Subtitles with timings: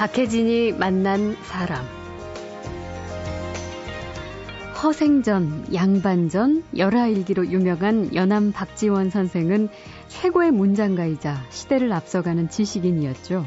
[0.00, 1.84] 박혜진이 만난 사람.
[4.82, 9.68] 허생전, 양반전, 열하일기로 유명한 연암 박지원 선생은
[10.08, 13.44] 최고의 문장가이자 시대를 앞서가는 지식인이었죠.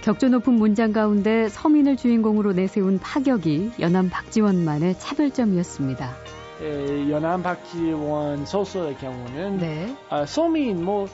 [0.00, 6.16] 격조 높은 문장 가운데 서민을 주인공으로 내세운 파격이 연암 박지원만의 차별점이었습니다.
[6.62, 9.94] 에, 연암 박지원 소설의 경우는 네.
[10.08, 11.06] 아, 서민 뭐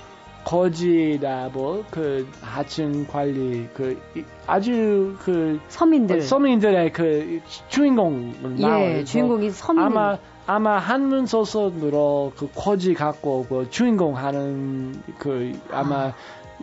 [0.49, 6.23] 거지다 뭐그 하층 관리 그 이- 아주 그 서민들.
[6.23, 8.85] 서민들의 그 주인공은 나와요.
[8.99, 9.85] 예, 주인공이 서민.
[9.85, 10.17] 아마
[10.47, 16.15] 아마 한문 소설으로 그 거지 갖고 그 주인공 하는 그 아마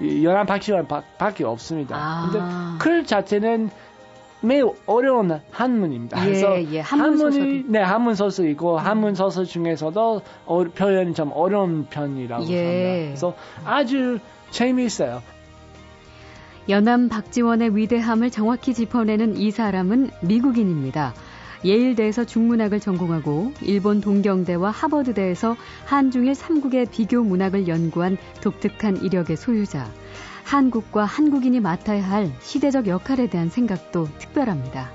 [0.01, 1.95] 이 연암 박지원 바- 밖에 없습니다.
[1.95, 2.29] 아.
[2.31, 2.43] 근데
[2.83, 3.69] 글 자체는
[4.41, 6.21] 매우 어려운 한문입니다.
[6.21, 7.65] 예, 그래서 예, 한문 한문이 소설이.
[7.67, 12.57] 네 한문 소설이고 한문 소설 중에서도 어, 표현이 좀 어려운 편이라고 예.
[12.57, 13.05] 합니다.
[13.07, 14.19] 그래서 아주
[14.51, 15.21] 재미있어요.
[16.69, 21.13] 연암 박지원의 위대함을 정확히 짚어내는 이 사람은 미국인입니다.
[21.63, 25.55] 예일대에서 중문학을 전공하고 일본 동경대와 하버드대에서
[25.85, 29.87] 한중일 삼국의 비교 문학을 연구한 독특한 이력의 소유자.
[30.45, 34.91] 한국과 한국인이 맡아야 할 시대적 역할에 대한 생각도 특별합니다.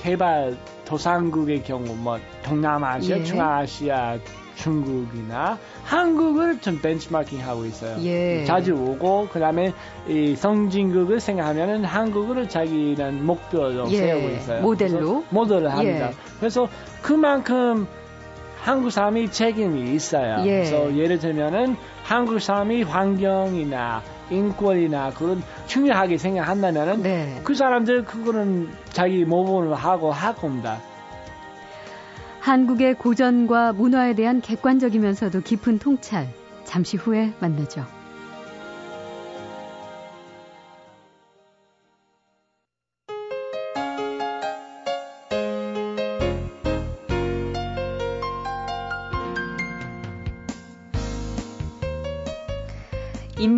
[0.00, 3.22] 개발 도상국의 경우 뭐 동남아시아, 예.
[3.22, 4.18] 중앙아시아,
[4.54, 7.98] 중국이나 한국을 좀 벤치마킹 하고 있어요.
[8.04, 8.44] 예.
[8.46, 9.74] 자주 오고 그다음에
[10.08, 13.96] 이 성진국을 생각하면은 한국을 자기는 목표로 예.
[13.98, 14.62] 세우고 있어요.
[14.62, 15.24] 모델로?
[15.28, 16.08] 모델을 합니다.
[16.08, 16.14] 예.
[16.40, 16.68] 그래서
[17.02, 17.86] 그만큼
[18.60, 20.38] 한국 사람이 책임이 있어요.
[20.46, 20.64] 예.
[20.64, 27.40] 그래서 예를 들면은 한국 사람이 환경이나 인권이나 그런 중요하게 생각한다면은 네.
[27.44, 30.80] 그 사람들 그거는 자기 모범을 하고 할 겁니다.
[32.40, 36.28] 한국의 고전과 문화에 대한 객관적이면서도 깊은 통찰.
[36.64, 37.95] 잠시 후에 만나죠.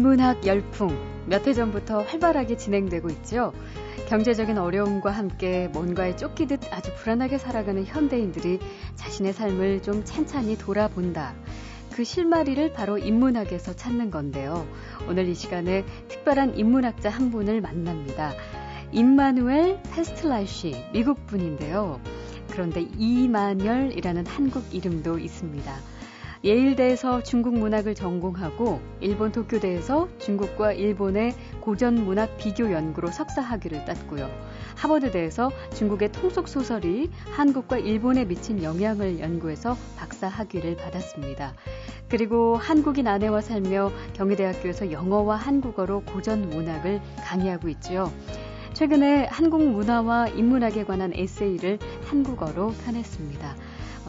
[0.08, 0.88] 인문학 열풍
[1.26, 3.52] 몇 해 전부터 활발하게 진행되고 있죠.
[4.08, 8.58] 경제적인 어려움과 함께 뭔가에 쫓기듯 아주 불안하게 살아가는 현대인들이
[8.94, 11.34] 자신의 삶을 좀 찬찬히 돌아본다.
[11.92, 14.66] 그 실마리를 바로 인문학에서 찾는 건데요.
[15.06, 18.32] 오늘 이 시간에 특별한 인문학자 한 분을 만납니다.
[18.92, 22.00] 임마누엘 페스트라이시, 미국 분인데요.
[22.50, 25.97] 그런데 이만열이라는 한국 이름도 있습니다.
[26.44, 34.30] 예일대에서 중국 문학을 전공하고 일본 도쿄대에서 중국과 일본의 고전 문학 비교 연구로 석사 학위를 땄고요.
[34.76, 41.54] 하버드대에서 중국의 통속 소설이 한국과 일본에 미친 영향을 연구해서 박사 학위를 받았습니다.
[42.08, 48.12] 그리고 한국인 아내와 살며 경희대학교에서 영어와 한국어로 고전 문학을 강의하고 있죠.
[48.74, 53.56] 최근에 한국 문화와 인문학에 관한 에세이를 한국어로 펴냈습니다.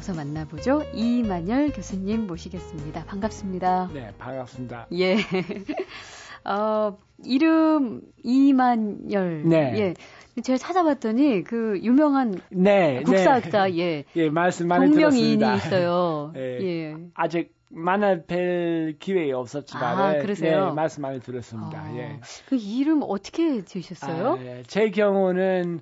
[0.09, 0.83] 어서 만나보죠.
[0.93, 3.05] 이만열 교수님 모시겠습니다.
[3.05, 3.91] 반갑습니다.
[3.93, 4.87] 네, 반갑습니다.
[4.93, 5.17] 예.
[6.45, 9.43] 어, 이름 이만열.
[9.45, 9.73] 네.
[9.77, 10.41] 예.
[10.41, 13.77] 제가 찾아봤더니 그 유명한 네, 국사학자 네.
[13.77, 14.03] 예.
[14.15, 15.43] 예, 말씀 많이 동명이인이.
[15.57, 16.33] 있어요.
[16.37, 16.59] 예.
[16.61, 16.95] 예.
[17.13, 20.69] 아직 만날 뵐 기회 없었지만 아, 그러세요?
[20.69, 21.83] 네, 말씀 많이 들었습니다.
[21.83, 22.19] 어, 예.
[22.47, 24.33] 그 이름 어떻게 지으셨어요?
[24.33, 24.63] 아, 예.
[24.65, 25.81] 제 경우는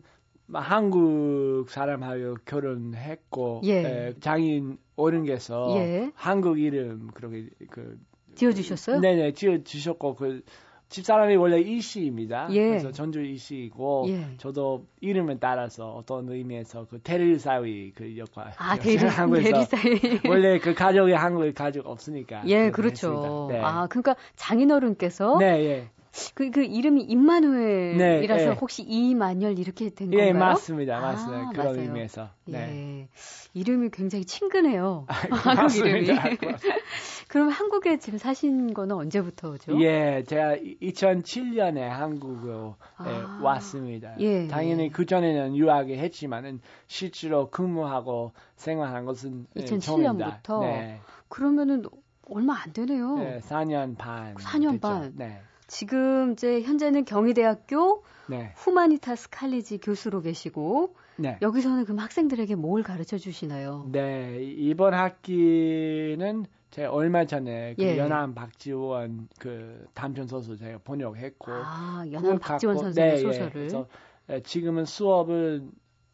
[0.54, 3.72] 한국 사람하고 결혼했고 예.
[3.72, 6.12] 예, 장인 어른께서 예.
[6.16, 8.00] 한국 이름 그렇게 그
[8.36, 9.00] 지어주셨어요?
[9.00, 10.44] 네네 지어 주셨고 그
[10.90, 12.48] 집사람이 원래 이씨입니다.
[12.52, 12.70] 예.
[12.70, 14.38] 그래서 전주 이씨이고 예.
[14.38, 20.22] 저도 이름을 따라서 어떤 의미에서 그 대리사위 그 역할 아, 한국에서 대리사이.
[20.30, 23.48] 원래 그 가족이 한국에 가족 없으니까 예, 그렇죠.
[23.52, 23.60] 네.
[23.62, 25.90] 아, 그러니까 장인어른께서 네, 예.
[26.34, 28.54] 그, 그 이름이 임마누엘이라서 네, 예.
[28.54, 30.40] 혹시 이만열 이렇게 된 예, 건가요?
[30.40, 30.98] 맞습니다.
[30.98, 31.50] 아, 맞습니다.
[31.52, 31.82] 그런 맞아요.
[31.82, 32.30] 의미에서.
[32.46, 32.58] 네.
[32.60, 33.08] 예.
[33.54, 35.06] 이름이 굉장히 친근해요.
[35.32, 36.28] 한국 맞습니다.
[36.28, 36.38] 이름이.
[37.28, 39.82] 그럼 한국에 지금 사신 거는 언제부터죠?
[39.82, 44.16] 예, 제가 2007년에 한국에 아, 왔습니다.
[44.20, 44.90] 예, 당연히 예.
[44.90, 50.26] 그 전에는 유학을 했지만은 실제로 근무하고 생활한 것은 예, 2007 처음입니다.
[50.26, 50.60] 년부터?
[50.62, 51.84] 네, 그러면은
[52.30, 53.18] 얼마 안 되네요.
[53.18, 54.36] 네, 4년 반.
[54.36, 54.80] 4년 됐죠.
[54.82, 55.14] 반.
[55.16, 61.38] 네, 지금 이제 현재는 경희대학교 네, 후마니타스 칼리지 교수로 계시고 네.
[61.42, 63.88] 여기서는 그럼 학생들에게 뭘 가르쳐 주시나요?
[63.92, 67.98] 네, 이번 학기는 제가 얼마 전에 그 예.
[67.98, 73.22] 연암 박지원 그 단편 소설 제가 번역했고 아, 연암 박지원 선생의 네, 예.
[73.22, 73.88] 소설을 그래서
[74.30, 75.68] 예, 지금은 수업을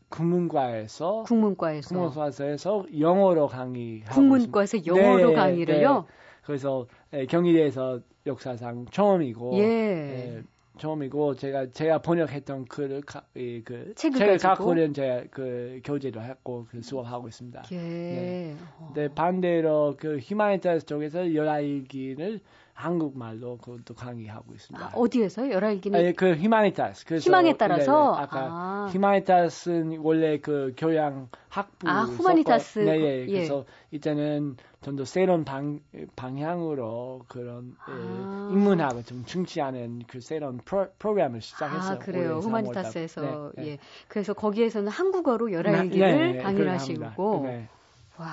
[0.09, 5.05] 국문과에서 국문과에서 국문과에서 영어로 강의하고 국문과에서 있습니다.
[5.05, 6.05] 영어로 네, 강의를요?
[6.43, 6.45] 네.
[6.45, 9.63] 그래서 예, 경희대에서 역사상 처음이고 예.
[9.63, 10.43] 예,
[10.77, 13.01] 처음이고 제가 제가 번역했던 그,
[13.35, 14.49] 이, 그 책을, 책을 가지고?
[14.49, 17.63] 갖고 는 제가 그 교재도 했고 그 수업하고 있습니다.
[17.71, 17.77] 예.
[17.77, 18.55] 네.
[18.79, 18.91] 어.
[18.93, 22.39] 근데 반대로 그 후마니타스 쪽에서 열하일기를
[22.73, 24.85] 한국말로 그것도 강의하고 있습니다.
[24.85, 27.05] 아, 어디에서 열하일기는 아니, 그 후마니타스.
[27.05, 28.11] 그래서 희망에 따라서?
[28.13, 28.23] 네, 네.
[28.23, 28.89] 아까 아.
[28.91, 32.79] 후마니타스는 원래 그 교양 학부 아, 후마니타스.
[32.79, 33.21] 네, 예.
[33.21, 33.31] 예.
[33.31, 35.79] 그래서 이제는 좀 더 새로운 방,
[36.15, 37.91] 방향으로 그런 아.
[37.91, 41.95] 예, 인문학을 좀 중시하는 그 새로운 프로, 프로그램을 시작했어요.
[41.95, 42.31] 아, 그래요.
[42.31, 43.21] 올해 3월 후마니타스에서.
[43.21, 43.51] 달.
[43.55, 43.71] 네, 네.
[43.71, 43.77] 예.
[44.09, 47.05] 그래서 거기에서는 한국어로 네, 열알기를 네, 강의를 그걸 합니다.
[47.07, 47.41] 하시고.
[47.45, 47.69] 네.
[48.17, 48.27] 와,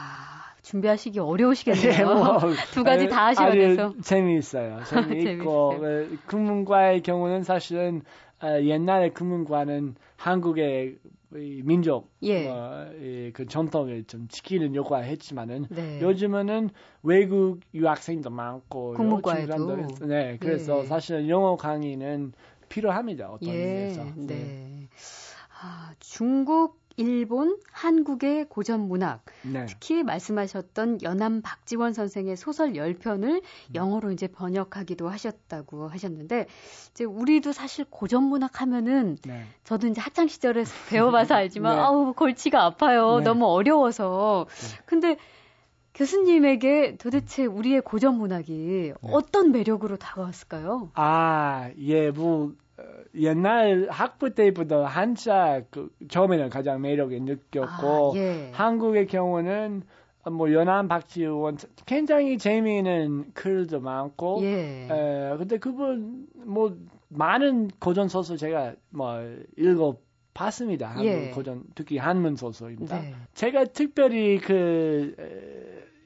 [0.63, 1.93] 준비하시기 어려우시겠네요.
[1.93, 2.39] 예, 뭐,
[2.73, 3.95] 두 가지 다 하셔야 아주 돼서.
[4.03, 4.81] 재미있어요.
[4.89, 5.75] 재미있고,
[6.27, 8.03] 금문과의 경우는 사실은
[8.43, 10.97] 어, 옛날에 금문과는 한국의
[11.37, 12.49] 이 민족, 예.
[12.49, 16.01] 어, 이, 그 전통을 좀 지키는 역할을 했지만은 네.
[16.01, 16.71] 요즘은
[17.03, 19.55] 외국 유학생도 많고 국문과에도.
[19.57, 20.87] 중간도- 네, 그래서 예.
[20.87, 22.33] 사실 영어 강의는
[22.71, 23.31] 필요합니다.
[23.31, 23.53] 어떤 예.
[23.55, 24.05] 의미에서.
[24.17, 24.89] 네.
[25.63, 29.67] 아, 중국, 일본, 한국의 고전 문학, 네.
[29.67, 33.43] 특히 말씀하셨던 연암 박지원 선생의 소설 10편을
[33.75, 36.47] 영어로 이제 번역하기도 하셨다고 하셨는데,
[36.91, 39.45] 이제 우리도 사실 고전 문학 하면은 네.
[39.65, 41.81] 저도 이제 학창 시절에 배워봐서 알지만 네.
[41.81, 43.19] 아우 골치가 아파요.
[43.19, 43.25] 네.
[43.25, 44.47] 너무 어려워서.
[44.85, 45.17] 근데
[45.95, 48.93] 교수님에게 도대체 우리의 고전 문학이 네.
[49.03, 50.91] 어떤 매력으로 다가왔을까요?
[50.95, 52.70] 아, 예, 뭐, 어,
[53.15, 58.51] 옛날 학부 때부터 한자 그, 처음에는 가장 매력을 느꼈고, 아, 예.
[58.53, 59.83] 한국의 경우는
[60.31, 64.89] 뭐 연안 박지원 굉장히 재미있는 글도 많고, 예.
[64.91, 66.77] 에, 근데 그분 뭐
[67.09, 69.21] 많은 고전 소설 제가 뭐
[69.57, 69.97] 읽어
[70.35, 70.89] 봤습니다.
[70.89, 71.31] 한국 예.
[71.31, 73.01] 고전 특히 한문 소설입니다.
[73.01, 73.15] 네.
[73.35, 75.15] 제가 특별히 그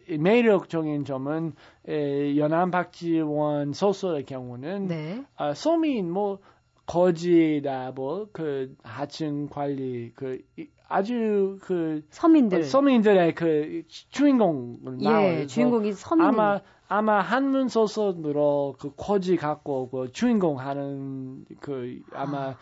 [0.08, 1.52] 에, 매력적인 점은
[1.88, 5.24] 에, 연안 박지원 소설의 경우는 네.
[5.36, 6.38] 아, 소민 뭐
[6.86, 12.62] 거지다 뭐 그 하층 관리 그 이- 아주 그 서민들.
[12.62, 15.40] 서민들의 그 주인공을 나와요.
[15.40, 16.26] 예, 주인공이 서민.
[16.26, 22.54] 아마 아마 한문 소설으로 그 거지 갖고 그 주인공 하는 그 아마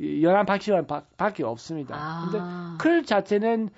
[0.00, 0.86] 이 연안 박시원
[1.16, 1.94] 밖에 없습니다.
[1.96, 2.28] 아.
[2.30, 2.44] 근데
[2.82, 3.70] 글 자체는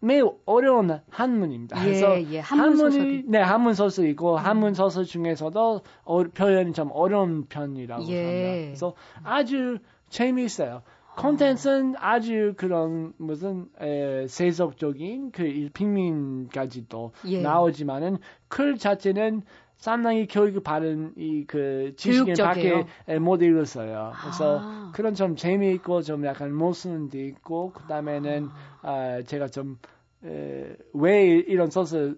[0.00, 1.78] 매우 어려운 한문입니다.
[1.80, 3.24] 예, 그래서 예, 한문 한문이 소설이.
[3.26, 8.24] 네 한문 소설이고 한문 소설 중에서도 어, 표현이 좀 어려운 편이라고 예.
[8.24, 8.50] 합니다.
[8.66, 9.78] 그래서 아주
[10.08, 10.82] 재미있어요.
[11.16, 17.42] 콘텐츠는 아주 그런 무슨 에, 세속적인 그 일平민까지도 예.
[17.42, 19.42] 나오지만은 글 자체는
[19.78, 22.74] 상당히 교육을 받은 이 그 지식인 교육적이에요.
[22.80, 24.12] 밖에 에, 못 읽었어요.
[24.20, 24.92] 그래서 아.
[24.94, 28.48] 그런 좀 재미있고 좀 약간 못 쓰는 데 있고 그다음에는
[28.82, 29.78] 아, 제가 좀
[30.24, 32.16] 에, 왜 이런 소설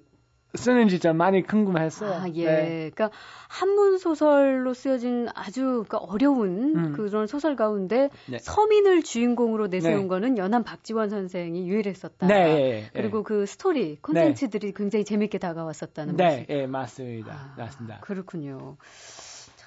[0.55, 2.12] 쓰는지 좀 많이 궁금했어요.
[2.12, 2.44] 아, 예.
[2.44, 2.91] 네.
[2.94, 3.11] 그러니까
[3.49, 6.93] 한문 소설로 쓰여진 아주 그러니까 어려운 음.
[6.93, 8.38] 그런 소설 가운데 네.
[8.38, 10.08] 서민을 주인공으로 내세운 네.
[10.08, 12.26] 거는 연암 박지원 선생이 유일했었다.
[12.26, 12.91] 네, 예, 예.
[12.93, 16.44] 그리고 그 스토리 콘텐츠들이 굉장히 재밌게 다가왔었다는 네, 말씀.
[16.49, 17.32] 예, 맞습니다.
[17.32, 17.99] 아, 맞습니다.
[18.00, 18.76] 그렇군요.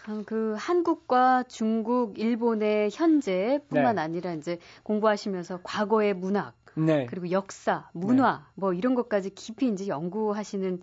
[0.04, 4.02] 참그 한국과 중국, 일본의 현재뿐만 네.
[4.02, 7.06] 아니라 이제 공부하시면서 과거의 문학 네.
[7.06, 10.82] 그리고 역사, 문화 뭐 이런 것까지 깊이 이제 연구하시는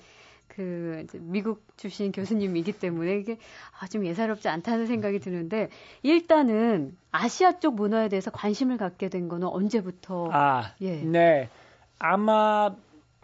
[0.48, 3.38] 그 미국 출신 교수님이기 때문에 이게
[3.78, 5.68] 아, 좀 예사롭지 않다는 생각이 드는데
[6.02, 10.30] 일단은 아시아 쪽 문화에 대해서 관심을 갖게 된 거는 언제부터?
[10.32, 11.02] 아, 예.
[11.02, 11.48] 네.
[11.98, 12.74] 아마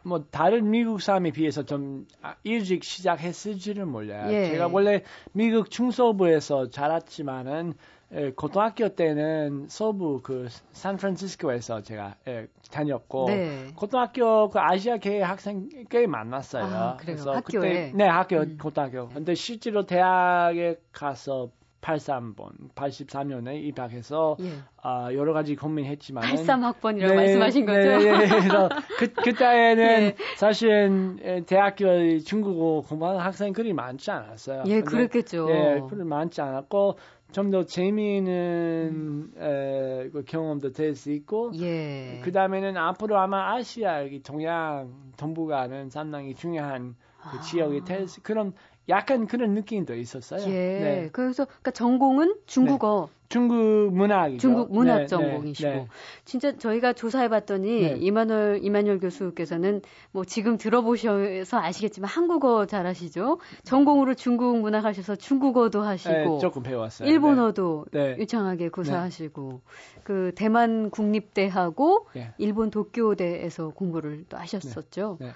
[0.06, 4.32] 뭐 다른 미국 사람에 비해서 좀 아, 일찍 시작했을지는 몰라요.
[4.32, 4.52] 예.
[4.52, 7.74] 제가 원래 미국 중서부에서 자랐지만은
[8.12, 13.66] 에, 고등학교 때는 서부 그 샌프란시스코에서 제가 에, 다녔고 네.
[13.74, 16.64] 고등학교 그 아시아계 학생 꽤 만났어요.
[16.64, 16.96] 아?
[17.00, 17.90] 그래서 학교에?
[17.90, 18.58] 그때 네 학교 음.
[18.62, 19.08] 고등학교.
[19.08, 24.52] 근데 실제로 대학에 가서 83번, 83년에 입학해서 예.
[24.82, 27.78] 아, 여러 가지 고민했지만 83학번이라고 말씀하신 거죠?
[27.78, 28.68] 네, 네, 그래서
[28.98, 30.16] 그 그때에는 예.
[30.36, 34.64] 사실은 에, 대학교 중국어 공부하는 학생들이 많지 않았어요.
[34.66, 35.48] 예, 근데, 그랬겠죠.
[35.50, 36.96] 예, 별로 많지 않았고
[37.32, 38.32] 좀 더 재미있는
[38.92, 39.32] 음.
[39.36, 42.20] 에, 그 경험도 될 수 있고 예.
[42.24, 46.94] 그 다음에는 앞으로 아마 아시아 동양 동북아는 상당히 중요한
[47.30, 47.40] 그 아.
[47.40, 48.52] 지역이 될 수, 그런
[48.88, 50.42] 약간 그런 느낌도 있었어요.
[50.46, 50.52] 예.
[50.52, 51.08] 네.
[51.12, 54.40] 그래서 그러니까 전공은 중국어, 중국 문학이죠.
[54.40, 55.86] 중국 문학 네, 전공이시고 네, 네.
[56.24, 57.96] 진짜 저희가 조사해 봤더니 네.
[57.98, 63.38] 이만월 이만열 교수께서는 뭐 지금 들어보셔서 아시겠지만 한국어 잘하시죠.
[63.64, 67.08] 전공으로 중국 문학 하셔서 중국어도 하시고 네, 조금 배웠어요.
[67.08, 68.16] 일본어도 네.
[68.18, 69.60] 유창하게 구사하시고
[70.04, 72.32] 그 대만 국립대하고 네.
[72.38, 75.18] 일본 도쿄대에서 공부를 또 하셨었죠.
[75.20, 75.30] 네.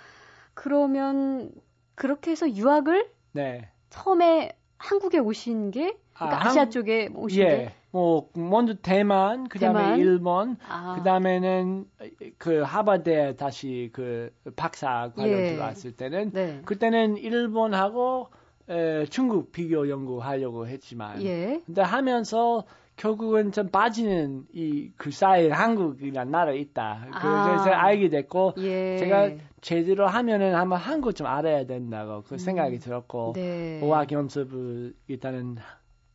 [0.55, 1.51] 그러면
[1.97, 3.69] 그렇게 해서 유학을 네.
[3.91, 7.75] 처음에 한국에 오신 게 그러니까 아, 시아 쪽에 오신 예.
[7.91, 9.99] 뭐 먼저 대만, 그다음에 대만?
[9.99, 10.95] 일본, 아.
[10.97, 11.87] 그다음에는
[12.39, 15.53] 그 하버드에 다시 그 박사 과정 예.
[15.53, 16.61] 들어왔을 때는 네.
[16.65, 18.29] 그때는 일본하고
[18.69, 21.61] 에, 중국 비교 연구하려고 했지만 예.
[21.67, 22.65] 근데 하면서
[23.01, 27.07] 결국은 좀 빠지는 이 그 사이에 한국이란 나라 있다.
[27.13, 27.45] 아.
[27.49, 28.99] 그래서 알게 됐고 예.
[28.99, 29.31] 제가
[29.63, 32.39] 제대로 하면은 한번 한국 좀 알아야 된다고 그 음.
[32.39, 33.81] 생각이 들었고 네.
[33.83, 35.57] 어학 연습을 일단은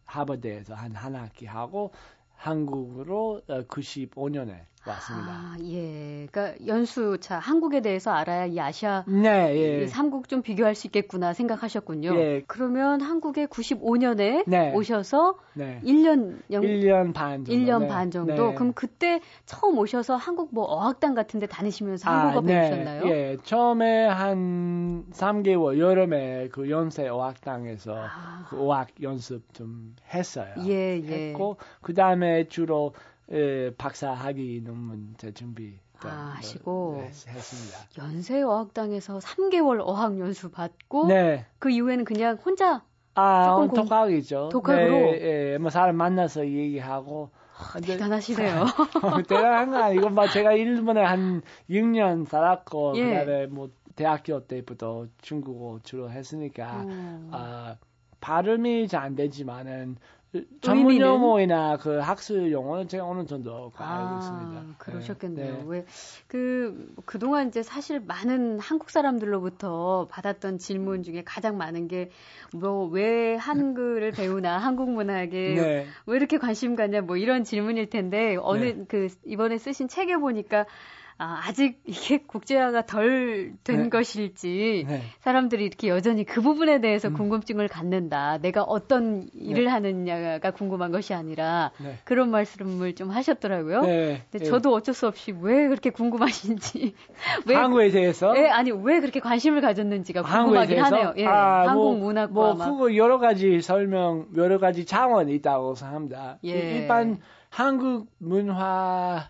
[0.06, 1.92] 하버드에서 한 한 학기 하고
[2.36, 5.32] 한국으로 95년에 어, 왔습니다.
[5.32, 6.28] 아, 예.
[6.32, 9.88] 그러니까 연수차 한국에 대해서 알아야 이 아시아 네, 예.
[9.88, 12.16] 삼국 좀 비교할 수 있겠구나 생각하셨군요.
[12.16, 12.44] 예.
[12.48, 14.74] 그러면 한국에 95년에 네.
[14.74, 15.82] 오셔서 네.
[15.84, 17.52] 1년 영 1년 반 정도.
[17.52, 17.88] 1년 네.
[17.88, 18.50] 반 정도.
[18.50, 18.56] 네.
[18.56, 22.62] 그럼 그때 처음 오셔서 한국 뭐 어학당 같은 데 다니시면서 한국어 아, 네.
[22.62, 23.08] 배우셨나요?
[23.08, 23.38] 예.
[23.44, 28.46] 처음에 한 3개월 여름에 그 연세 어학당에서 아.
[28.50, 30.54] 그 어학 연습 좀 했어요.
[30.66, 31.30] 예, 예.
[31.30, 32.94] 했고 그다음에 주로
[33.32, 37.80] 예, 박사 학위 논문 제 준비 아, 하시고 네, 했습니다.
[37.98, 41.46] 연세 어학당에서 3개월 어학 연수 받고 네.
[41.60, 42.84] 그 이후에는 그냥 혼자
[43.16, 43.84] 아, 조금 공...
[43.84, 44.50] 독학이죠.
[44.52, 48.66] 독학으로 네, 예, 뭐 사람 만나서 얘기하고 아, 대단하시네요.
[49.28, 53.20] 대단한 거 아니고 뭐 제가 일본에 한 6년 살았고 예.
[53.20, 57.30] 그다음에 뭐 대학교 때부터 중국어 주로 했으니까 음.
[57.32, 57.78] 아
[58.20, 59.96] 발음이 잘 안 되지만은
[60.62, 64.76] 전문 용어이나 그 학술 용어는 제가 어느 정도 아, 알고 있습니다.
[64.78, 65.58] 그러셨겠네요.
[65.58, 65.64] 네.
[65.68, 65.86] 왜,
[66.28, 72.10] 그, 그동안 이제 사실 많은 한국 사람들로부터 받았던 질문 중에 가장 많은 게,
[72.54, 74.12] 뭐, 왜 한글을
[74.42, 75.86] 배우나, 한국 문학에, 네.
[76.06, 78.86] 왜 이렇게 관심 갖냐, 뭐 이런 질문일 텐데, 어느, 네.
[78.88, 80.66] 그, 이번에 쓰신 책에 보니까,
[81.18, 83.90] 아, 아직 이게 국제화가 덜된 네.
[83.90, 85.02] 것일지 네.
[85.22, 87.14] 사람들이 이렇게 여전히 그 부분에 대해서 음.
[87.14, 88.38] 궁금증을 갖는다.
[88.40, 89.70] 내가 어떤 일을 네.
[89.70, 91.98] 하느냐가 궁금한 것이 아니라 네.
[92.04, 93.82] 그런 말씀을 좀 하셨더라고요.
[93.82, 94.24] 네.
[94.30, 94.50] 근데 네.
[94.50, 96.94] 저도 어쩔 수 없이 왜 그렇게 궁금하신지
[97.48, 101.14] 왜 한국에 대해서 네, 아니 왜 그렇게 관심을 가졌는지가 궁금하긴 하네요.
[101.18, 105.76] 예, 아, 뭐, 한국 뭐, 문학과 뭐 그거 여러 가지 설명 여러 가지 차원이 있다고
[105.76, 106.40] 생각합니다.
[106.44, 106.50] 예.
[106.50, 107.20] 일반
[107.50, 109.30] 한국 문화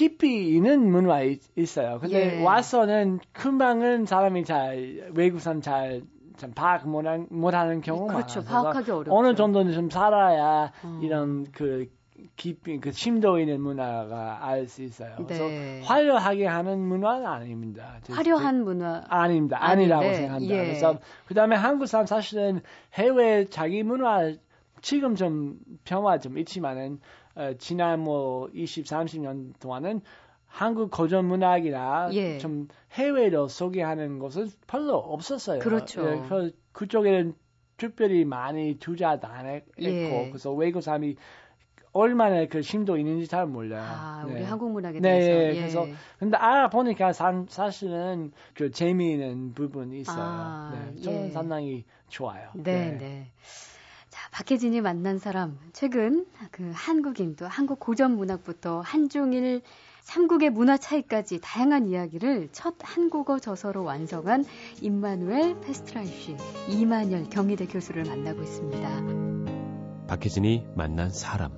[0.00, 1.20] 깊이 있는 문화
[1.56, 1.98] 있어요.
[2.00, 2.42] 근데 예.
[2.42, 6.02] 와서는 금방은 사람이 잘 외국 사람 잘
[6.40, 8.42] 참 파악 못한, 못하는 경우가 그렇죠.
[8.42, 9.14] 파악하기 어렵죠.
[9.14, 11.00] 어느 정도는 좀 살아야 음.
[11.02, 11.90] 이런 그
[12.36, 15.16] 깊이 그 심도 있는 문화가 알 수 있어요.
[15.18, 15.24] 네.
[15.26, 17.98] 그래서 화려하게 하는 문화는 아닙니다.
[18.08, 19.58] 화려한 문화 아닙니다.
[19.60, 20.54] 아니라고 아닌데, 생각합니다.
[20.54, 20.64] 예.
[20.64, 22.62] 그래서 그다음에 한국 사람 사실은
[22.94, 24.32] 해외 자기 문화
[24.80, 27.19] 지금 좀 평화 좀 있지만은 어,
[27.58, 30.00] 지난 뭐 20, 30년 동안은
[30.46, 32.38] 한국 고전 문학이나 예.
[32.38, 35.60] 좀 해외로 소개하는 것은 별로 없었어요.
[35.60, 36.08] 그렇죠.
[36.08, 37.34] 예, 그쪽에는
[37.76, 40.28] 특별히 많이 투자도 안 했고 예.
[40.30, 41.16] 그래서 외국 사람이
[41.92, 43.82] 얼마나 그 심도 있는지 잘 몰라요.
[43.82, 44.44] 아, 우리 네.
[44.44, 45.30] 한국 문학에 네, 대해서.
[45.30, 50.24] 네, 그래서 근데 알아보니까 사, 사실은 그 재미있는 부분이 있어요.
[50.24, 51.30] 아, 네, 저는 예.
[51.30, 52.50] 상당히 좋아요.
[52.54, 52.98] 네, 네.
[52.98, 53.32] 네.
[54.30, 59.62] 박혜진이 만난 사람, 최근 그 한국인 또 한국 고전 문학부터 한중일
[60.02, 64.44] 삼국의 문화 차이까지 다양한 이야기를 첫 한국어 저서로 완성한
[64.80, 66.36] 임마누엘 페스트라이쉬
[66.68, 70.06] 이만열 경희대 교수를 만나고 있습니다.
[70.06, 71.52] 박혜진이 만난 사람.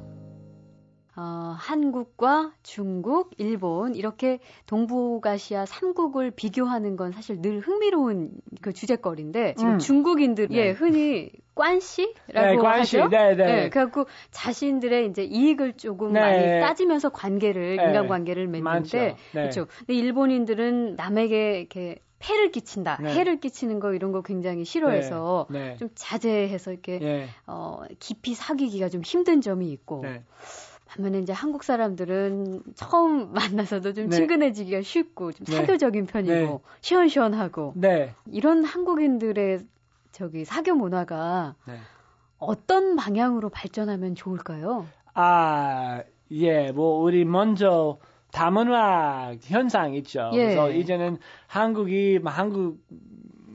[1.15, 8.31] 어, 한국과 중국, 일본 이렇게 동북아시아 3국을 비교하는 건 사실 늘 흥미로운
[8.63, 9.79] 그 주제거리인데 지금 음.
[9.79, 10.57] 중국인들 네.
[10.57, 12.99] 예 흔히 관시라고 네, 관시.
[12.99, 13.09] 하죠.
[13.11, 13.45] 네, 네.
[13.45, 16.21] 네, 그래갖고 자신들의 이제 이익을 조금 네.
[16.21, 17.85] 많이 따지면서 관계를 네.
[17.85, 19.17] 인간 관계를 맺는데 네.
[19.33, 19.67] 그렇죠.
[19.79, 23.15] 근데 일본인들은 남에게 이렇게 폐를 끼친다, 네.
[23.15, 25.71] 해를 끼치는 거 이런 거 굉장히 싫어해서 네.
[25.71, 25.77] 네.
[25.77, 27.27] 좀 자제해서 이렇게 네.
[27.47, 30.01] 어 깊이 사귀기가 좀 힘든 점이 있고.
[30.03, 30.23] 네.
[30.87, 33.33] 반면에 이제 한국 사람들은 처음
[33.81, 34.17] 만나서도 좀 네.
[34.17, 35.57] 친근해지기가 쉽고 좀 네.
[35.57, 36.59] 사교적인 편이고 네.
[36.83, 38.13] 시원시원하고 네.
[38.27, 39.61] 이런 한국인들의
[40.13, 41.75] 저기 사교 문화가 네.
[42.39, 44.87] 어떤 방향으로 발전하면 좋을까요?
[45.15, 47.99] 아, 예, 뭐 우리 먼저
[48.31, 50.31] 다문화 현상 있죠.
[50.35, 50.45] 예.
[50.45, 52.79] 그래서 이제는 한국이 뭐 한국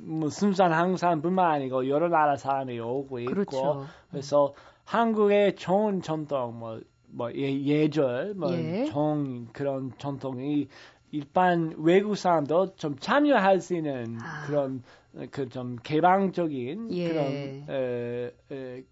[0.07, 3.85] 뭐 순수한 한국 사람뿐만 아니고 여러 나라 사람이 오고 있고 그렇죠.
[4.09, 4.53] 그래서
[4.85, 9.51] 한국의 좋은 전통 뭐뭐 예, 예절, 뭐정 예.
[9.51, 10.69] 그런 전통이
[11.11, 14.45] 일반 외국 사람도 좀 참여할 수 있는 아.
[14.45, 14.83] 그런
[15.31, 17.07] 그 좀 개방적인 예.
[17.09, 17.25] 그런
[17.69, 18.83] 에, 에,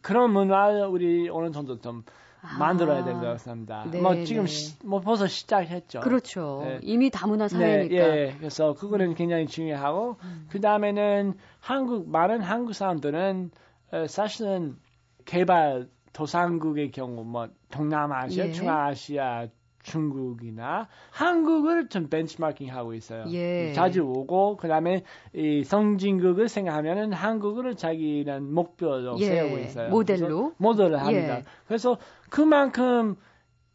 [0.00, 2.04] 그런 문화 우리 어느 정도 좀
[2.40, 2.58] 아.
[2.58, 3.84] 만들어야 될것 같습니다.
[3.90, 4.48] 네, 뭐 지금 네.
[4.48, 6.00] 시, 뭐 벌써 시작했죠.
[6.00, 6.62] 그렇죠.
[6.64, 6.78] 네.
[6.82, 7.88] 이미 다문화 사회니까.
[7.88, 8.34] 네, 예.
[8.38, 10.46] 그래서 그거는 굉장히 중요하고 음.
[10.50, 13.50] 그 다음에는 한국 많은 한국 사람들은
[13.92, 14.76] 에, 사실은
[15.24, 18.52] 개발 도상국의 경우 뭐 동남아시아, 예.
[18.52, 19.48] 중앙아시아,
[19.88, 23.24] 중국이나 한국을 좀 벤치마킹 하고 있어요.
[23.30, 23.72] 예.
[23.72, 25.02] 자주 오고 그다음에
[25.34, 29.24] 이 성진국을 생각하면은 한국을 자기는 목표로 예.
[29.24, 29.88] 세우고 있어요.
[29.88, 30.52] 모델로?
[30.58, 31.38] 모델을 합니다.
[31.38, 31.44] 예.
[31.66, 31.96] 그래서
[32.30, 33.16] 그만큼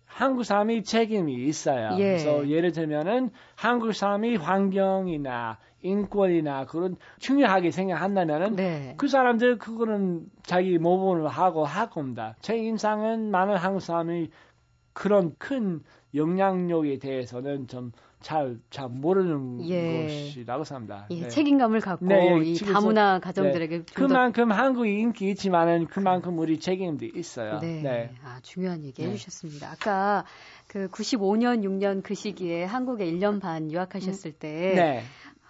[0.05, 1.97] 한국 사람이 책임이 있어요.
[1.97, 2.03] 예.
[2.03, 8.93] 그래서 예를 들면은 한국 사람이 환경이나 인권이나 그런 중요하게 생각한다면은 네.
[8.97, 12.35] 그 사람들 그거는 자기 모범을 하고 할 겁니다.
[12.41, 14.29] 제 인상은 많은 한국 사람이
[14.93, 15.81] 그런 큰
[16.15, 17.91] 영향력에 대해서는 좀
[18.21, 20.03] 잘, 잘 모르는 예.
[20.07, 21.07] 것이라고 생각합니다.
[21.11, 21.27] 예, 네.
[21.27, 26.57] 책임감을 갖고 네, 이 그래서- 다문화 가정들에게 좀 더- 그만큼 한국이 인기 있지만은 그만큼 우리
[26.57, 27.59] 책임도 있어요.
[27.59, 28.11] 네.
[28.23, 29.09] 아, 중요한 얘기 네.
[29.09, 29.71] 해주셨습니다.
[29.71, 30.23] 아까
[30.67, 35.03] 그 95년, 6년 그 시기에 한국에 1년 반 유학하셨을 때 네.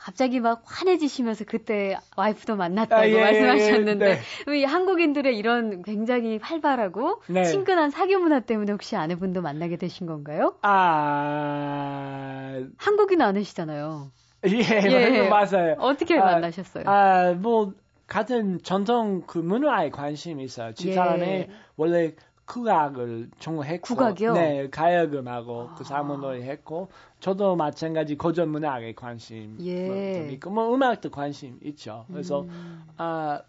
[0.04, 4.20] 갑자기 막 환해지시면서 그때 와이프도 만났다고 아, 예, 예, 말씀하셨는데 예,
[4.52, 4.60] 네.
[4.60, 7.44] 이 한국인들의 이런 굉장히 활발하고 네.
[7.44, 10.58] 친근한 사교 문화 때문에 혹시 아내분도 만나게 되신 건가요?
[10.62, 14.12] 아, 한국인 아내시잖아요.
[14.46, 14.50] 예,
[14.90, 15.30] 예.
[15.30, 15.78] 맞아요.
[15.80, 16.84] 어떻게 아, 만나셨어요?
[16.86, 17.74] 아, 뭐,
[18.06, 20.74] 같은 전통 그 문화에 관심이 있어요.
[20.74, 21.48] 집사람이 예.
[21.78, 22.14] 원래
[22.46, 23.96] 국악을 전공했고.
[23.96, 24.34] 국악이요?
[24.34, 25.76] 네, 가야금하고 아.
[25.76, 30.28] 그 사문놀이 했고, 저도 마찬가지 고전 문학에 관심 예.
[30.32, 32.06] 있고, 뭐, 음악도 관심 있죠.
[32.12, 32.84] 그래서, 음.
[32.98, 33.42] 아,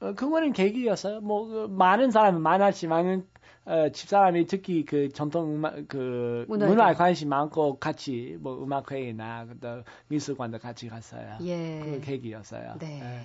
[0.00, 1.20] 어, 그거는 계기였어요.
[1.20, 3.26] 뭐, 그 많은 사람은 많았지만은,
[3.66, 9.82] 어, 집사람이 특히 그 전통 음악, 그, 문화에 문화에 관심 많고 같이 뭐 음악회의나, 그다음
[10.08, 11.36] 미술관도 같이 갔어요.
[11.42, 11.80] 예.
[11.84, 12.76] 그 계기였어요.
[12.80, 13.00] 네.
[13.02, 13.24] 예.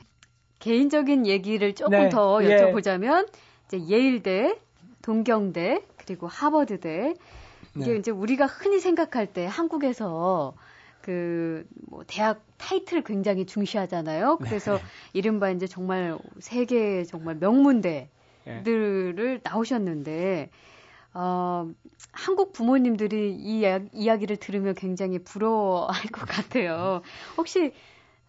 [0.59, 2.49] 개인적인 얘기를 조금 네, 더 예.
[2.57, 3.29] 여쭤보자면
[3.65, 4.59] 이제 예일대,
[5.05, 7.13] 동경대, 그리고 하버드대
[7.75, 7.95] 이게 네.
[7.97, 10.55] 이제 우리가 흔히 생각할 때 한국에서
[11.01, 14.37] 그 뭐 대학 타이틀을 굉장히 중시하잖아요.
[14.41, 14.49] 네.
[14.49, 14.79] 그래서
[15.13, 18.09] 이른바 이제 정말 세계 정말 명문대들을
[18.47, 19.39] 예.
[19.43, 20.49] 나오셨는데
[21.13, 21.69] 어,
[22.11, 27.01] 한국 부모님들이 이 이야- 이야 기를 들으면 굉장히 부러워할 것 같아요.
[27.37, 27.71] 혹시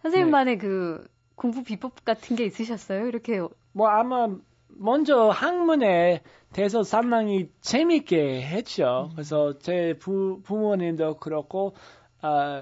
[0.03, 3.07] 선생님만의 그 공부 비법 같은 게 있으셨어요?
[3.07, 3.41] 이렇게
[3.73, 4.27] 뭐 아마
[4.69, 6.21] 먼저 학문에
[6.53, 9.09] 대해서 상당히 재밌게 했죠.
[9.13, 11.73] 그래서 제 부, 부모님도 그렇고
[12.21, 12.61] 아,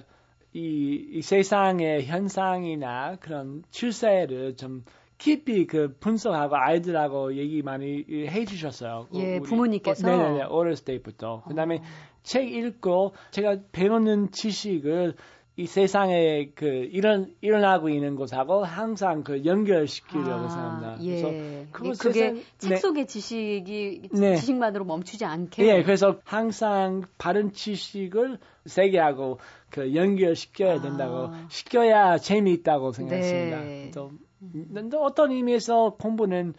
[0.54, 4.84] 이, 이 세상의 현상이나 그런 추세를 좀
[5.18, 9.08] 깊이 그 분석하고 아이들하고 얘기 많이 해 주셨어요.
[9.12, 10.08] 그 예, 우리- 부모님께서?
[10.08, 11.44] 어, 네네네, 어렸을 때부터.
[11.48, 11.82] 그 다음에
[12.24, 15.16] 책 읽고 제가 배우는 지식을
[15.58, 20.98] 이 세상에 그 일어n 일어나고 있는 것하고 항상 그 연결시키려고 생각합니다.
[21.02, 21.06] 예.
[21.08, 22.76] 그래서 예, 그거 그게 세상- 책 네.
[22.76, 24.36] 속의 지식이 네.
[24.36, 25.66] 지식만으로 멈추지 않게.
[25.66, 29.40] 예, 그래서 항상 바른 지식을 세계하고
[29.70, 31.48] 그 연결시켜야 된다고 아.
[31.50, 33.60] 시켜야 재미있다고 생각했습니다.
[33.62, 33.82] 네.
[33.94, 34.12] 그래서
[34.74, 36.54] 근데 어떤 의미에서 공부는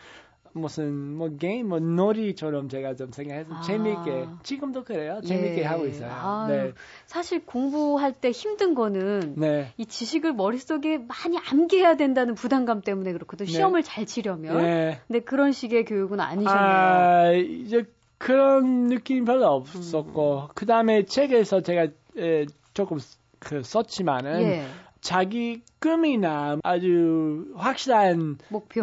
[0.57, 3.61] 무슨 뭐 게임, 뭐 놀이처럼 제가 좀 생각해서 아.
[3.62, 5.21] 재미있게 지금도 그래요.
[5.25, 5.64] 재미있게 예.
[5.64, 6.11] 하고 있어요.
[6.11, 6.73] 아유, 네,
[7.07, 9.73] 사실 공부할 때 힘든 거는 네.
[9.77, 13.47] 이 지식을 머릿속에 많이 암기해야 된다는 부담감 때문에 그렇거든.
[13.47, 13.53] 네.
[13.53, 14.59] 시험을 잘 치려면.
[14.59, 15.01] 네.
[15.07, 16.64] 근데 그런 식의 교육은 아니셨네요.
[16.64, 17.85] 아, 이제
[18.19, 20.49] 그런 느낌 별로 없었고, 음.
[20.55, 22.99] 그 다음에 책에서 제가 에, 조금
[23.38, 24.66] 그 썼지만은, 예.
[25.07, 28.83] 자기 꿈이나 아주 확실한 목표.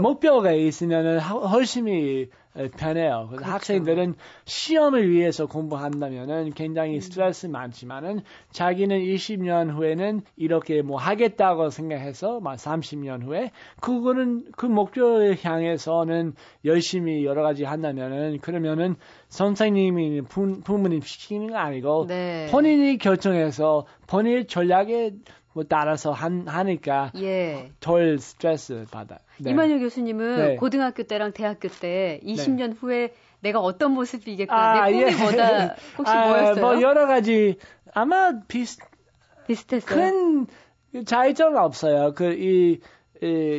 [1.19, 3.25] 하- 훨씬이 에, 편해요.
[3.29, 3.51] 그래서 그렇죠.
[3.51, 4.13] 학생들은
[4.45, 6.51] 시험을 위해서 공부한다면은 음.
[6.53, 14.67] 굉장히 스트레스 많지만은 자기는 20년 후에는 이렇게 뭐 하겠다고 생각해서 막 30년 후에 그거는 그
[14.67, 18.95] 목표를 향해서는 열심히 여러 가지 한다면은 그러면은
[19.29, 22.47] 선생님이 부, 부모님 시키는 거 아니고 네.
[22.51, 25.13] 본인이 결정해서 본인의 전략에
[25.53, 27.71] 뭐 따라서 한, 하니까 예.
[27.79, 29.19] 덜 스트레스 받아.
[29.39, 29.51] 네.
[29.51, 30.55] 이만효 교수님은 네.
[30.55, 34.83] 고등학교 때랑 대학교 때 20년 후에 내가 어떤 모습이겠구나.
[34.83, 35.15] 아, 내 꿈이 예.
[35.15, 35.75] 뭐다.
[35.97, 36.61] 혹시 아, 뭐였어요?
[36.65, 37.57] 뭐 여러 가지
[37.93, 38.81] 아마 비슷
[39.47, 39.95] 비슷했어요.
[39.95, 40.47] 큰
[41.05, 42.13] 차이점은 없어요.
[42.13, 42.79] 그이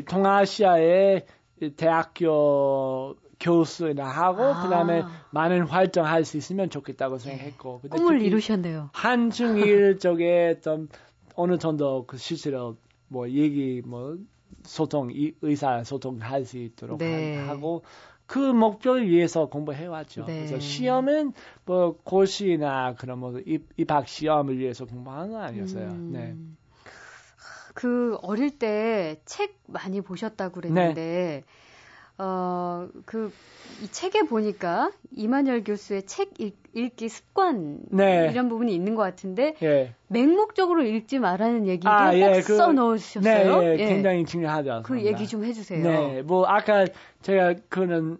[0.09, 1.26] 동아시아의
[1.62, 4.62] 이 대학교 교수나 하고 아.
[4.62, 8.90] 그다음에 많은 활동할 수 있으면 좋겠다고 생각했고 꿈을 이루셨네요.
[8.92, 10.88] 한중일 쪽에 좀
[11.35, 12.77] 어느 정도 그 실제로
[13.09, 14.16] 뭐 얘기 뭐
[14.64, 17.35] 소통 이- 의사 소통할 수 있도록 네.
[17.37, 17.83] 하- 하고
[18.27, 20.25] 그 목표를 위해서 공부해 왔죠.
[20.27, 20.37] 네.
[20.38, 21.33] 그래서 시험은
[21.66, 25.88] 뭐 고시나 그런 뭐 입, 입학 시험을 위해서 공부하는 건 아니었어요.
[25.90, 26.09] 음.
[26.11, 26.35] 네.
[27.75, 31.44] 그 어릴 때 책 많이 보셨다고 그랬는데 네.
[32.18, 33.33] 어, 그,
[33.83, 38.29] 이 책에 보니까 이만열 교수의 책 읽, 읽기 습관 네.
[38.31, 39.94] 이런 부분이 있는 것 같은데 예.
[40.09, 43.61] 맹목적으로 읽지 말라는 얘기를 아, 꼭 예, 그- 써 넣으셨어요.
[43.61, 44.83] 네, 예, 굉장히 중요하죠.
[44.85, 45.83] 그 얘기 좀 해주세요.
[45.83, 46.87] 네, 뭐 아까
[47.22, 48.18] 제가 그는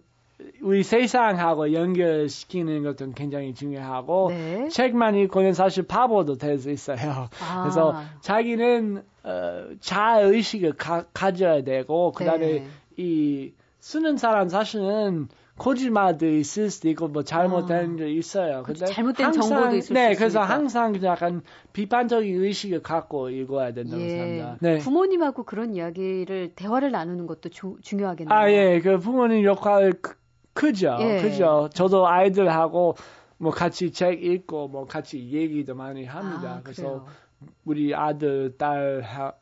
[0.61, 4.67] 우리 세상하고 연결시키는 것도 굉장히 중요하고 네.
[4.69, 7.29] 책만 읽고는 사실 바보도 될 수 있어요.
[7.41, 7.61] 아.
[7.61, 12.67] 그래서 자기는 어, 자의 의식을 가, 져야 되고 그다음에 네.
[12.97, 13.53] 이
[13.85, 15.27] 쓰는 사람 사실은
[15.59, 17.95] 거짓말도 있을 수도 있고 뭐 잘못된 아.
[17.97, 18.63] 게 있어요.
[18.63, 24.01] 근데 잘못된 항상, 정보도 있을 네, 수 그래서 항상 약간 비판적인 의식을 갖고 읽어야 된다고
[24.01, 24.09] 예.
[24.09, 24.57] 생각합니다.
[24.61, 24.77] 네.
[24.79, 28.35] 부모님하고 그런 이야기를 대화를 나누는 것도 주, 중요하겠네요.
[28.35, 28.81] 아, 예.
[28.81, 30.15] 그 부모님 역할 크,
[30.53, 30.97] 크죠.
[31.01, 31.21] 예.
[31.21, 31.69] 크죠.
[31.71, 32.95] 저도 아이들하고
[33.37, 36.55] 뭐 같이 책 읽고 뭐 같이 얘기도 많이 합니다.
[36.55, 37.05] 아, 그래서
[37.63, 39.33] 우리 아들 딸 하,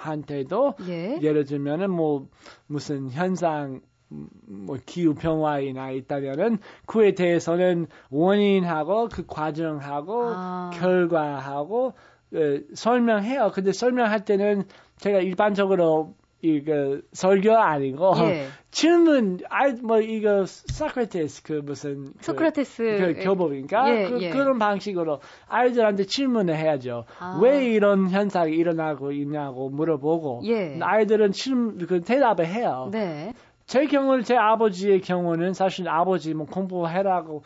[0.00, 1.18] 한테도 예.
[1.20, 2.28] 예를 들면은 뭐
[2.66, 10.70] 무슨 현상 뭐 기후 변화이나 있다면은 그에 대해서는 원인하고 그 과정하고 아.
[10.74, 11.94] 결과하고
[12.30, 13.50] 그 설명해요.
[13.52, 14.64] 근데 설명할 때는
[14.98, 18.46] 제가 일반적으로 이거 설교 아니고 예.
[18.70, 24.30] 질문 아뭐 이거 소크라테스 그 무슨 그 소크라테스 그 교법인가 예, 그, 예.
[24.30, 27.04] 그런 방식으로 아이들한테 질문을 해야죠.
[27.18, 27.38] 아.
[27.42, 30.78] 왜 이런 현상이 일어나고 있냐고 물어보고 예.
[30.80, 32.88] 아이들은 질문 그 대답을 해요.
[32.90, 33.34] 네.
[33.66, 37.42] 제 경우는 제 아버지의 경우는 사실 아버지 뭐 공부해라고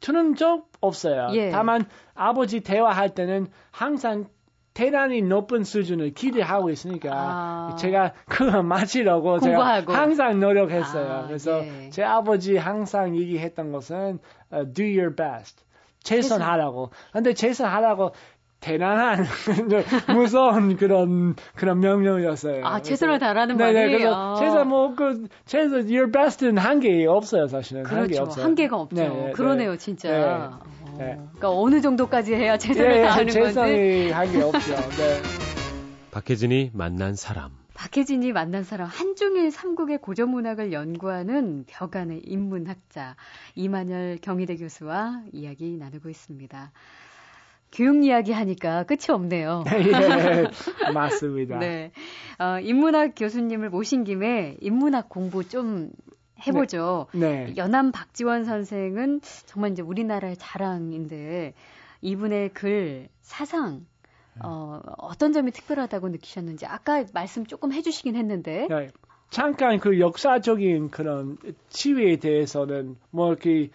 [0.00, 1.28] 들은 적 없어요.
[1.32, 1.50] 예.
[1.50, 4.26] 다만 아버지 대화할 때는 항상
[4.74, 7.76] 대단히 높은 수준을 기대하고 있으니까 아.
[7.76, 9.86] 제가 그거 맞으려고 공부하고.
[9.86, 11.12] 제가 항상 노력했어요.
[11.12, 11.90] 아, 그래서 예.
[11.90, 14.18] 제 아버지 항상 얘기했던 것은
[14.52, 15.62] uh, do your best.
[16.02, 16.90] 최선하라고.
[17.12, 18.12] 근데 최선하라고
[18.62, 19.24] 대단한
[20.14, 22.64] 무서운 그런 그런 명령이었어요.
[22.64, 24.34] 아 최선을 다하는 네, 네, 말이에요.
[24.34, 28.02] 네, 최선 뭐그 최선 your best는 한계 없어요 사실은 그렇죠.
[28.02, 28.44] 한계 없어요.
[28.44, 28.96] 한계가 없죠.
[28.96, 30.10] 네, 네, 그러네요 진짜.
[30.10, 34.08] 네, 어, 그러니까 어느 정도까지 해야 최선을 예, 다하는 최선이 건지.
[34.08, 34.74] 최선이 한계 없죠.
[34.74, 35.22] 네.
[36.10, 37.50] 박혜진이 만난 사람.
[37.74, 43.16] 박혜진이 만난 사람 한중일 삼국의 고전 문학을 연구하는 벽안의 인문학자
[43.54, 46.70] 이만열 경희대 교수와 이야기 나누고 있습니다.
[47.72, 49.64] 교육 이야기 하니까 끝이 없네요.
[49.72, 50.44] 예,
[50.92, 51.58] 맞습니다.
[51.58, 51.90] 네.
[52.38, 55.90] 어, 인문학 교수님을 모신 김에 인문학 공부 좀
[56.46, 57.06] 해보죠.
[57.14, 57.46] 네.
[57.46, 57.54] 네.
[57.56, 61.54] 연암 박지원 선생은 정말 이제 우리나라의 자랑인데
[62.00, 63.86] 이분의 글, 사상,
[64.42, 68.66] 어, 어떤 점이 특별하다고 느끼셨는지 아까 말씀 조금 해주시긴 했는데.
[68.68, 68.88] 네.
[69.30, 71.38] 잠깐 그 역사적인 그런
[71.70, 73.70] 치유에 대해서는 뭐 이렇게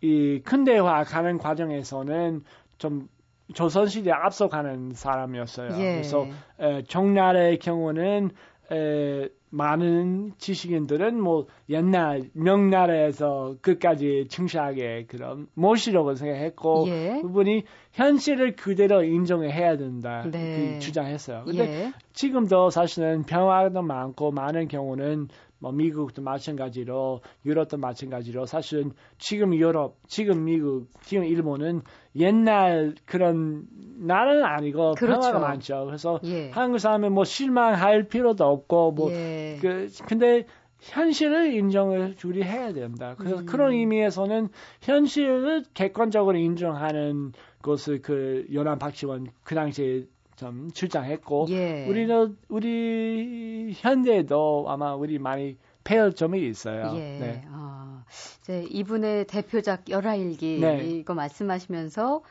[0.00, 2.42] 이 근대화 가는 과정에서는
[2.78, 3.08] 좀
[3.52, 5.78] 조선시대 에 앞서가는 사람이었어요.
[5.80, 5.92] 예.
[5.94, 6.26] 그래서
[6.58, 8.30] 에, 정날의 경우는
[8.72, 17.18] 에, 많은 지식인들은 뭐 옛날 명나라에서 끝까지 충실하게 그런 모시라고 생각했고 예.
[17.20, 20.74] 그분이 현실을 그대로 인정해야 된다 네.
[20.74, 21.44] 그 주장했어요.
[21.44, 21.92] 근데 예.
[22.14, 25.28] 지금도 사실은 평화도 많고 많은 경우는
[25.62, 31.82] 뭐 미국도 마찬가지로 유럽도 마찬가지로 사실은 지금 유럽, 지금 미국, 지금 일본은
[32.16, 33.68] 옛날 그런
[34.00, 35.20] 나라는 아니고 그렇죠.
[35.20, 35.84] 평화가 많죠.
[35.86, 36.50] 그래서 예.
[36.50, 39.58] 한국 사람은 뭐 실망할 필요도 없고 뭐 예.
[39.62, 40.46] 그 근데
[40.80, 43.14] 현실을 인정을 줄이 해야 된다.
[43.16, 43.46] 그래서 음.
[43.46, 44.48] 그런 의미에서는
[44.80, 47.30] 현실을 객관적으로 인정하는
[47.62, 50.06] 것을 그 연안 박지원 그 당시에
[50.42, 51.86] 좀 주장했고 예.
[51.86, 56.92] 우리는 우리 현대에도 아마 우리 많이 배울 점이 있어요.
[56.96, 57.18] 예.
[57.20, 57.44] 네.
[57.48, 58.02] 어,
[58.40, 60.84] 이제 이분의 대표작 열하일기 네.
[60.84, 62.22] 이거 말씀하시면서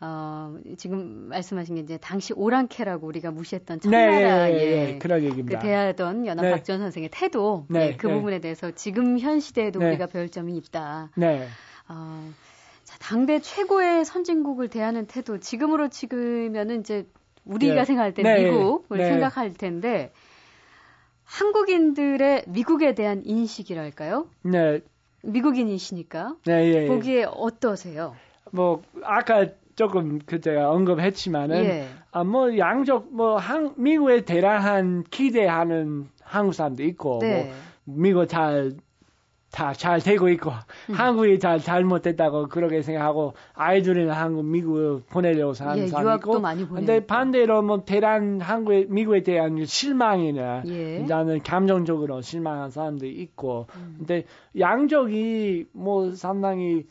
[0.00, 5.22] 어, 지금 말씀하신 게 이제 당시 오랑캐라고 우리가 무시했던 네, 청나라 네, 예, 예, 그런
[5.22, 5.58] 얘기입니다.
[5.58, 6.52] 그 대하던 연합 네.
[6.52, 8.14] 박지원 선생의 태도 네, 예, 그 네.
[8.14, 9.88] 부분에 대해서 지금 현 시대에도 네.
[9.88, 11.10] 우리가 배울 점이 있다.
[11.16, 11.46] 네.
[11.88, 12.30] 어,
[12.84, 17.06] 자, 당대 최고의 선진국을 대하는 태도 지금으로 치면은 이제
[17.44, 17.84] 우리가 네.
[17.84, 18.44] 생각할 때 네.
[18.44, 19.08] 미국을 네.
[19.08, 20.12] 생각할 텐데
[21.24, 24.26] 한국인들의 미국에 대한 인식이랄까요?
[24.42, 24.80] 네.
[25.22, 26.86] 미국인이시니까 네, 예, 예.
[26.86, 28.16] 보기에 어떠세요?
[28.50, 31.88] 뭐 아까 조금 그 제가 언급했지만은 예.
[32.10, 37.44] 아, 뭐 양적 뭐 한, 미국에 대단한 기대하는 한국 사람도 있고 네.
[37.44, 38.72] 뭐 미국 잘
[39.50, 40.50] 다 잘 되고 있고
[40.90, 40.94] 음.
[40.94, 47.04] 한국이 잘 잘못됐다고 그렇게 생각하고 아이들이나 한국 미국을 보내려고 하는 예, 사람이 있고 많이 근데
[47.04, 51.00] 반대로 뭐 대란 한국에 미국에 대한 실망이나 예.
[51.00, 53.94] 나는 감정적으로 실망한 사람들이 있고 음.
[53.98, 54.24] 근데
[54.58, 56.86] 양적이 뭐 상당히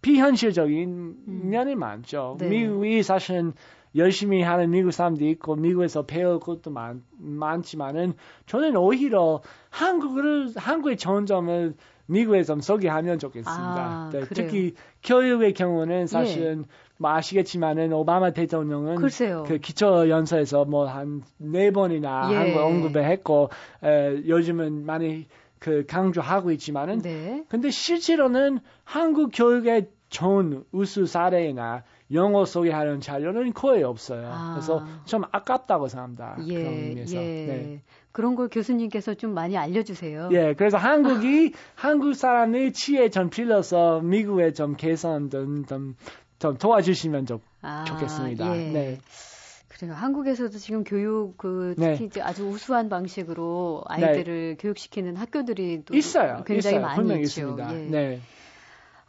[0.00, 0.88] 비현실적인
[1.28, 1.40] 음.
[1.50, 2.36] 면이 많죠.
[2.38, 2.48] 네.
[2.48, 3.52] 미국이 사실은
[3.96, 8.14] 열심히 하는 미국 사람도 있고 미국에서 배울 것도 많, 많지만은
[8.46, 11.74] 저는 오히려 한국을 한국의 좋은 점을
[12.06, 13.54] 미국에 좀 소개하면 좋겠습니다.
[13.56, 16.64] 아, 네, 특히 교육의 경우는 사실은 예.
[16.98, 19.44] 뭐 아시겠지만은 오바마 대통령은 글쎄요.
[19.46, 22.36] 그 기초 연서에서 뭐 한 네 번이나 예.
[22.36, 23.50] 한국 언급을 했고
[23.82, 25.26] 에, 요즘은 많이
[25.58, 27.44] 그 강조하고 있지만은 네.
[27.48, 31.82] 근데 실제로는 한국 교육의 좋은 우수 사례나
[32.12, 34.28] 영어 소개하는 자료는 거의 없어요.
[34.32, 34.54] 아.
[34.54, 36.36] 그래서 좀 아깝다고 생각합니다.
[36.46, 37.16] 예, 그런 의미에서.
[37.16, 37.20] 예.
[37.20, 37.82] 네.
[38.12, 40.30] 그런 걸 교수님께서 좀 많이 알려주세요.
[40.32, 45.96] 예, 그래서 한국이 한국 사람의 치에 좀 빌려서 미국에 좀 개선 좀, 좀,
[46.38, 48.56] 좀 도와주시면 좀 아, 좋겠습니다.
[48.56, 48.70] 예.
[48.70, 48.98] 네.
[49.68, 49.92] 그래요.
[49.92, 51.92] 한국에서도 지금 교육 그 네.
[51.92, 52.22] 특히 네.
[52.22, 54.56] 아주 우수한 방식으로 아이들을 네.
[54.58, 56.42] 교육시키는 학교들이 또 있어요.
[56.46, 56.86] 굉장히 있어요.
[56.86, 57.20] 많이 있죠.
[57.20, 57.74] 있습니다.
[57.74, 57.78] 예.
[57.84, 58.20] 네.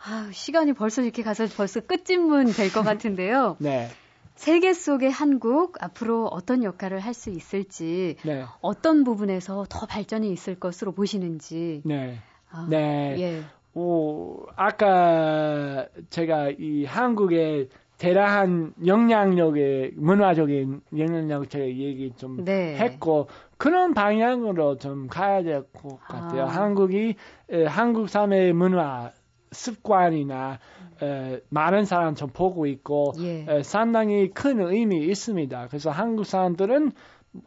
[0.04, 3.58] 아, 시간이 벌써 이렇게 가서 벌써 끝집문 될 것 같은데요.
[3.62, 3.88] 네.
[4.36, 8.44] 세계 속의 한국 앞으로 어떤 역할을 할 수 있을지 네.
[8.62, 11.82] 어떤 부분에서 더 발전이 있을 것으로 보시는지.
[11.86, 12.20] 네.
[12.52, 13.16] 아, 네.
[13.20, 13.42] 예.
[13.74, 22.76] 오, 아까 제가 이 한국의 대단한 영향력의 문화적인 영향력 제가 얘기 좀 네.
[22.78, 26.44] 했고 그런 방향으로 좀 가야 될 것 같아요.
[26.44, 26.46] 아.
[26.48, 27.16] 한국이
[27.50, 29.12] 에, 한국 사회의 문화
[29.52, 30.60] 습관이나
[31.02, 33.46] 에, 많은 사람 좀 보고 있고 예.
[33.48, 35.68] 에, 상당히 큰 의미 있습니다.
[35.68, 36.92] 그래서 한국 사람들은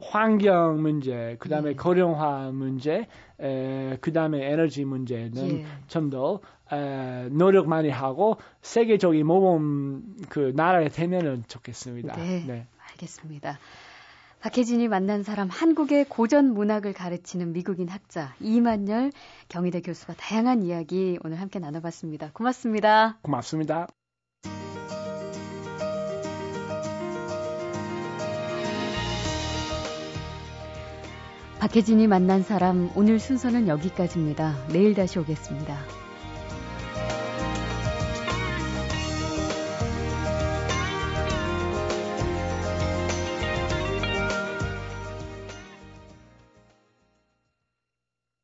[0.00, 1.74] 환경 문제, 그 다음에 예.
[1.74, 3.08] 고령화 문제,
[3.38, 5.64] 그 다음에 에너지 문제는 예.
[5.88, 6.40] 좀더
[7.30, 12.16] 노력 많이 하고 세계적인 모범 그 나라에 되면은 좋겠습니다.
[12.16, 12.66] 네, 네.
[12.92, 13.58] 알겠습니다.
[14.40, 19.12] 박혜진이 만난 사람 한국의 고전 문학을 가르치는 미국인 학자 이만열
[19.48, 22.30] 경희대 교수와 다양한 이야기 오늘 함께 나눠봤습니다.
[22.32, 23.18] 고맙습니다.
[23.22, 23.86] 고맙습니다.
[31.58, 34.68] 박혜진이 만난 사람 오늘 순서는 여기까지입니다.
[34.68, 35.99] 내일 다시 오겠습니다.